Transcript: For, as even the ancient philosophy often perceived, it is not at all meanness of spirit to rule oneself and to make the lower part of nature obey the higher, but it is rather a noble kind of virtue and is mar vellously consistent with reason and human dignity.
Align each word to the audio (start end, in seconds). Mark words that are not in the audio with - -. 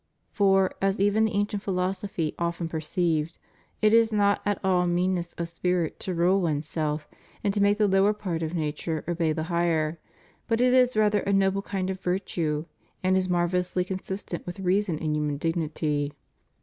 For, 0.31 0.73
as 0.81 0.99
even 0.99 1.25
the 1.25 1.33
ancient 1.35 1.61
philosophy 1.61 2.33
often 2.39 2.67
perceived, 2.67 3.37
it 3.83 3.93
is 3.93 4.11
not 4.11 4.41
at 4.47 4.59
all 4.65 4.87
meanness 4.87 5.33
of 5.33 5.47
spirit 5.47 5.99
to 5.99 6.15
rule 6.15 6.41
oneself 6.41 7.07
and 7.43 7.53
to 7.53 7.61
make 7.61 7.77
the 7.77 7.87
lower 7.87 8.11
part 8.11 8.41
of 8.41 8.55
nature 8.55 9.03
obey 9.07 9.31
the 9.31 9.43
higher, 9.43 9.99
but 10.47 10.59
it 10.59 10.73
is 10.73 10.97
rather 10.97 11.19
a 11.19 11.33
noble 11.33 11.61
kind 11.61 11.91
of 11.91 12.01
virtue 12.01 12.65
and 13.03 13.15
is 13.15 13.29
mar 13.29 13.47
vellously 13.47 13.85
consistent 13.85 14.43
with 14.47 14.61
reason 14.61 14.97
and 14.97 15.15
human 15.15 15.37
dignity. 15.37 16.13